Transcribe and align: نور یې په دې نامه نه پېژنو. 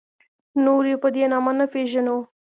نور 0.63 0.83
یې 0.91 0.95
په 1.03 1.07
دې 1.15 1.23
نامه 1.31 1.51
نه 1.59 1.65
پېژنو. 1.73 2.17